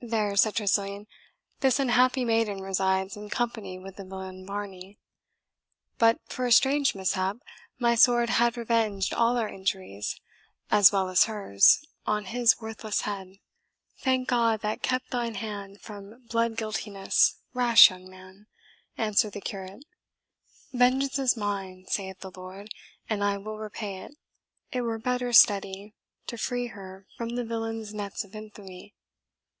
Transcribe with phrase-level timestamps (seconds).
[0.00, 1.08] "There," said Tressilian,
[1.58, 5.00] "this unhappy maiden resides, in company with the villain Varney.
[5.98, 7.38] But for a strange mishap,
[7.80, 10.20] my sword had revenged all our injuries,
[10.70, 13.40] as well as hers, on his worthless head."
[13.98, 18.46] "Thank God, that kept thine hand from blood guiltiness, rash young man!"
[18.96, 19.84] answered the curate.
[20.72, 22.70] "Vengeance is mine, saith the Lord,
[23.10, 24.14] and I will repay it.
[24.70, 25.96] It were better study
[26.28, 28.94] to free her from the villain's nets of infamy."